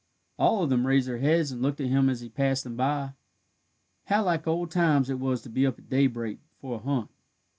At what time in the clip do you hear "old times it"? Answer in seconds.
4.47-5.19